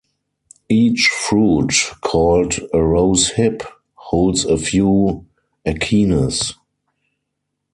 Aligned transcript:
Each 0.67 1.09
fruit, 1.09 1.73
called 2.01 2.59
a 2.73 2.81
rose 2.81 3.33
hip, 3.33 3.61
holds 3.93 4.45
a 4.45 4.57
few 4.57 5.27
achenes. 5.63 6.55